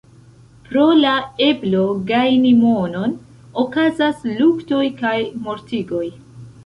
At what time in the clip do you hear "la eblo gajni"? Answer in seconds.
1.01-2.53